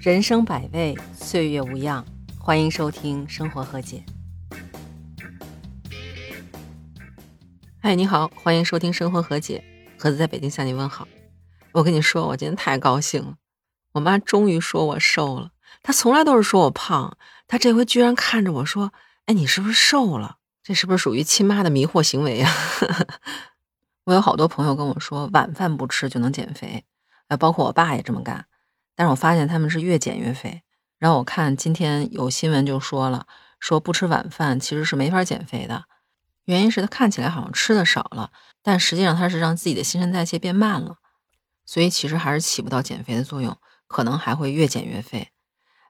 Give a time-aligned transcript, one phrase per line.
[0.00, 2.04] 人生百味，岁月无恙。
[2.38, 4.04] 欢迎收听《生活和解》。
[7.80, 9.64] 嗨，你好，欢迎收听《生活和解》。
[10.00, 11.08] 盒子在北京向你问好。
[11.72, 13.34] 我跟你说，我今天太高兴了。
[13.92, 15.50] 我妈终于说我瘦了。
[15.82, 17.18] 她从来都是说我胖，
[17.48, 18.92] 她这回居然看着我说
[19.26, 22.52] ：“哎，你是不是瘦了？”这是不是属于亲妈的迷惑行为啊？
[24.06, 26.84] 我有好多朋友跟我说，晚饭不吃就能减肥，
[27.26, 28.46] 呃，包括我爸也这么干。
[28.98, 30.62] 但是我发现他们是越减越肥。
[30.98, 33.28] 然后我看今天有新闻就说了，
[33.60, 35.84] 说不吃晚饭其实是没法减肥的，
[36.46, 40.96] 原因是他看起来好像吃的少了，但实际上他是让自己的新陈代谢变慢了，
[41.64, 43.56] 所以其实还是起不到减肥的作用，
[43.86, 45.28] 可能还会越减越肥。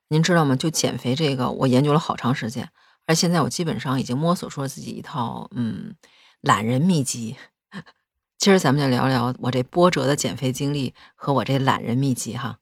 [0.09, 0.55] 您知道吗？
[0.55, 2.69] 就减肥这个，我研究了好长时间，
[3.07, 5.97] 而现在我基本上已经摸索出了自己一套嗯
[6.43, 7.37] 懒人秘籍。
[8.37, 12.59] 今儿咱们就聊聊我这波折的减肥经历和我这懒人秘籍哈。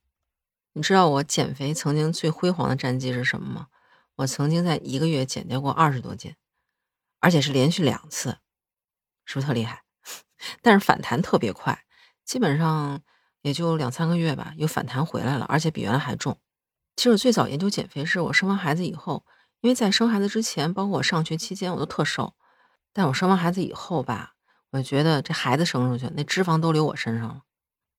[0.76, 3.68] 你知道我减肥曾经最辉煌的战绩是什么吗？
[4.16, 6.36] 我曾经在一个月减掉过二十多斤，
[7.18, 8.36] 而且是连续两次，
[9.24, 9.84] 是不是特厉害？
[10.60, 11.86] 但是反弹特别快，
[12.26, 13.00] 基本上
[13.40, 16.38] 也就两三个月吧，又反弹回来了，而且比原来还重。
[16.94, 19.24] 其实我最早研究减肥是我生完孩子以后，
[19.62, 22.34] 因为在生孩子之前，包括我上学期间，我都特瘦，
[22.92, 24.34] 但我生完孩子以后吧，
[24.72, 27.40] 我觉得这孩子生出去，那脂肪都留我身上了。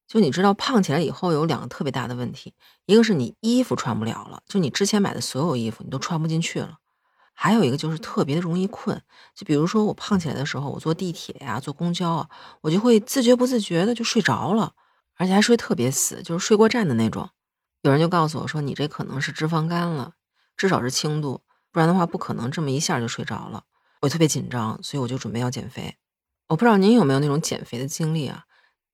[0.07, 2.53] 就你知道，胖起来以后有两个特别大的问题，
[2.85, 6.77] 一个是你衣服穿不了了，就你之前买的所有衣服你都穿不进去了；
[7.33, 9.01] 还有一个就是特别的容易困。
[9.35, 12.29] 就比如说我胖起来的时候，我坐地铁呀、坐公交啊，
[12.61, 14.73] 我就会自觉不自觉的就睡着了，
[15.15, 17.29] 而且还睡特别死，就是睡过站的那种。
[17.81, 20.13] 有人就告诉我说，你这可能是脂肪肝了，
[20.55, 23.65] 至少是轻度，不然的话不可能这么一下就睡着了。
[24.01, 25.97] 我特别紧张，所以我就准备要减肥。
[26.47, 28.45] 我不知道您有没有那种减肥的经历啊？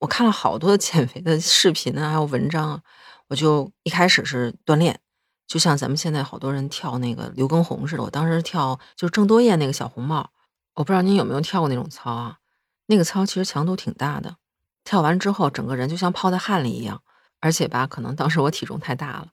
[0.03, 2.81] 我看了好多减肥的视频啊，还有文章啊，
[3.29, 4.99] 我就一开始是锻炼，
[5.47, 8.03] 就像咱们现在好多人跳那个刘畊宏似的。
[8.03, 10.29] 我当时跳就是郑多燕那个小红帽，
[10.73, 12.39] 我不知道您有没有跳过那种操啊？
[12.87, 14.35] 那个操其实强度挺大的，
[14.83, 17.01] 跳完之后整个人就像泡在汗里一样，
[17.39, 19.27] 而且吧，可能当时我体重太大了，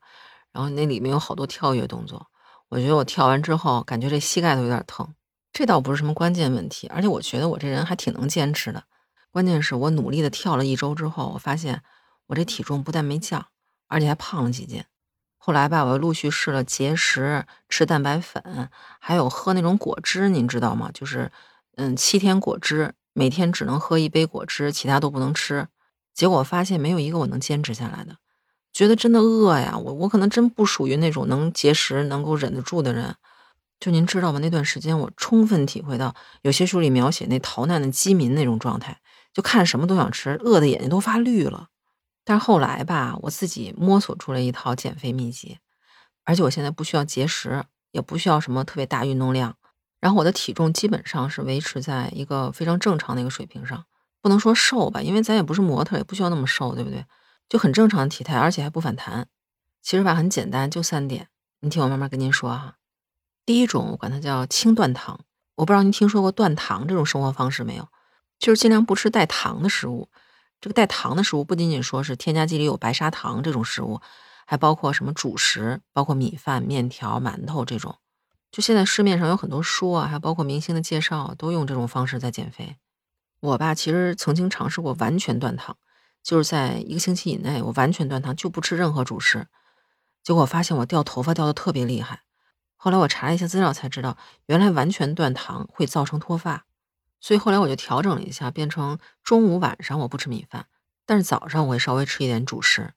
[0.52, 2.28] 然后那里面有好多跳跃动作，
[2.68, 5.12] 我觉得我跳完之后感觉这膝盖都有点疼。
[5.52, 8.84] 这倒不是什么关键问题，而且我觉得我这人还挺能坚持的。
[9.30, 11.82] 关键是我努力的跳了一周之后，我发现
[12.26, 13.46] 我这体重不但没降，
[13.86, 14.84] 而且还胖了几斤。
[15.38, 18.68] 后来吧，我又陆续试了节食、吃蛋白粉，
[18.98, 20.90] 还有喝那种果汁，您知道吗？
[20.92, 21.30] 就是
[21.76, 25.68] 嗯，七天果汁，每天只能喝一杯果汁，其他都不能吃。
[26.12, 28.16] 结果发现没有一个我能坚持下来的，
[28.72, 29.78] 觉得真的饿呀。
[29.78, 33.14] 我我可能真不属于那种能节食、能够忍得住的人。
[33.78, 34.38] 就您知道吗？
[34.40, 38.99] 那段时间我充分体会到有些书里描写那逃难的饥民那种状态。
[39.32, 41.68] 就看什么都想吃，饿的眼睛都发绿了。
[42.24, 45.58] 但是后来吧，我自己摸索出了一套减肥秘籍，
[46.24, 49.56] 而且我现在不需要节食，也不需要什么特别大运动量，
[50.00, 53.84] 然后我的体重基本上是维持在一个非常正常的一个水平上。
[54.22, 57.04] 不能说瘦吧，因为咱也不是模特，也不需要那么瘦，对不对？
[57.48, 59.26] 就很正常的体态，而且还不反弹。
[59.82, 61.28] 其实吧，很简单，就三点，
[61.60, 62.74] 你听我慢慢跟您说哈。
[63.46, 65.20] 第一种，我管它叫轻断糖。
[65.56, 67.88] 我不知道您听说过断糖这种生活方式没有？
[68.40, 70.08] 就是尽量不吃带糖的食物。
[70.60, 74.00] 这个带糖的食物不仅仅说是添加剂里有白砂糖这种食物，
[74.46, 77.98] 还包括什么主食，包括米饭、面条、馒头这种。
[78.50, 82.76] 就现在市面上有很多书啊，还包括明星的介绍，都用这种方式在减肥。
[83.40, 85.76] 我吧，其实曾经尝试过完全断糖，
[86.22, 89.46] 就是在一个星期以内，我完全断糖，就不吃任何主食。
[90.22, 92.22] 结果发现我掉头发掉的特别厉害。
[92.76, 96.66] 后来我查了一下资料才知道，原来完全断糖会造成脱发。
[97.20, 100.66] 所以后来我就调整了一下，变成中午晚上我不吃米饭，
[101.04, 102.94] 但是早上我会稍微吃一点主食。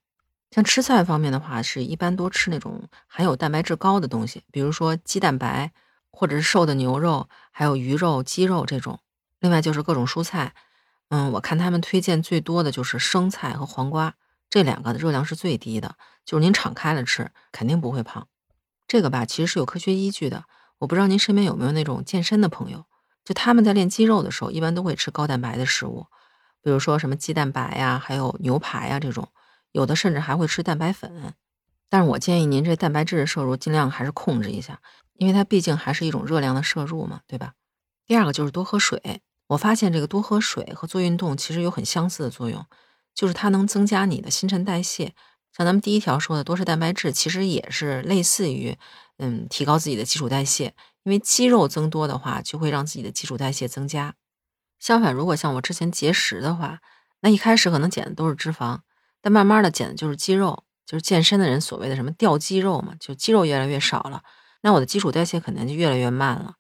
[0.52, 5.72] 像吃菜方面的话，是一般多吃那种含有蛋白质高的东西，比如说鸡蛋白，
[6.12, 9.00] 或者是瘦的牛肉，还有鱼肉、鸡肉这种。
[9.40, 10.54] 另外就是各种蔬菜，
[11.10, 14.14] 嗯，我看他们推荐最多的就是生菜和黄瓜，
[14.50, 18.28] 这两个的热量是最低的，就是您敞开了吃，肯定不会胖。
[18.88, 20.46] 这个吧，其实是有科学依据的。
[20.80, 22.86] 我不知道您身边有没有那种健身的朋友。
[23.26, 26.08] 就他们在练肌肉的时候，一般都会吃高蛋白的食物，
[26.62, 29.30] 比如说什么鸡蛋白呀，还有牛排呀这种，
[29.72, 31.34] 有的甚至还会吃蛋白粉。
[31.90, 34.80] 但是我建议您这蛋白质的摄入尽量还是控制一下，
[35.14, 37.54] 因为它毕竟还是一种热量的摄入嘛，对吧？
[38.06, 39.22] 第二个就是多喝水。
[39.48, 42.66] 我发现这个多喝水和做运动其实有很相似的作用，
[43.14, 45.14] 就是它能增加你的新陈代谢。
[45.56, 48.76] 像咱们第一条说的多吃蛋白质，其实也是类似于，
[49.18, 50.74] 嗯，提高自己的基础代谢。
[51.04, 54.16] 因为肌肉增多的话，就会让自己的基础代谢增加。
[54.80, 56.80] 相反，如果像我之前节食的话，
[57.22, 58.80] 那一开始可能减的都是脂肪，
[59.22, 64.24] 但慢慢的减的就是肌肉，就是健身的人所谓的什么掉肌肉嘛，就肌肉越来越少了，
[64.62, 66.56] 那我的基础代谢肯定就越来越慢了，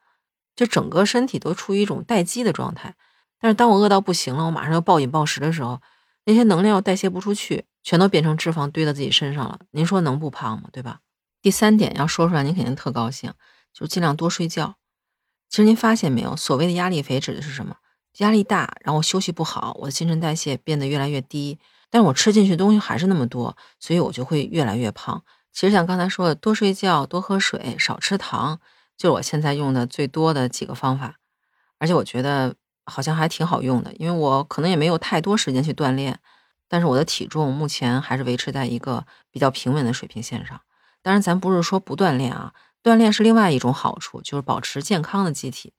[0.55, 2.95] 就整个身体都处于一种待机的状态。
[3.39, 5.81] 但是当我饿到不行了，我马上要暴饮暴食的时候，
[6.25, 9.59] 那些能量又代谢不出去，全都变成脂肪堆到自己身上了。
[9.71, 10.69] 您说能不胖吗？
[10.71, 10.99] 对吧？
[11.41, 13.33] 第三点要说出来，您肯定特高兴，
[13.73, 14.75] 就尽量多睡觉。
[15.49, 17.77] 其实您发现没有，所谓的压力肥指的是什么？
[18.19, 21.59] 压力大，然后休息不好，我的新陈代谢变得越来越低，
[21.89, 25.23] 但是我吃进去东西还是那么多，所以我就会越来越胖。
[25.51, 28.59] 其实像刚才说的，多睡觉、多喝水、少吃糖，
[28.95, 31.15] 就是我现在用的最多的几个方法，
[31.79, 32.55] 而且我觉得。
[32.85, 36.19] 好像还挺好用的，因为我可能也没有太多时间去锻炼，
[36.67, 40.59] 但是我的体重目前还是维持在一个比较平稳的水平线上。
[41.01, 42.53] 当然，咱不是说不锻炼啊，
[42.83, 45.73] 锻炼是另外一种好处，就是保持健康的机体，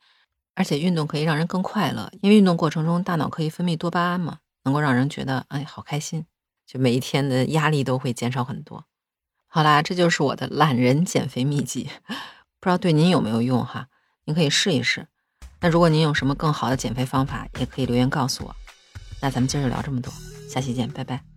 [0.55, 6.25] 而且运动可以让人更快乐，因为运动过程中大脑可以分泌多巴胺嘛，能够让人觉得哎好开心，
[6.67, 8.87] 就每一天的压力都会减少很多。
[9.47, 11.91] 好啦，这就是我的懒人减肥秘籍，
[12.59, 13.89] 不知道对您有没有用哈？
[14.25, 15.07] 您可以试一试。
[15.61, 18.57] 那如果您有什么更好的减肥方法，也可以留言告诉我。
[19.21, 20.13] 那咱们今儿就聊这么多，
[20.49, 21.34] 下期见，拜拜。